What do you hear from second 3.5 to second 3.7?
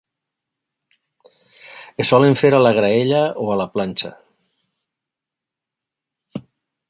a la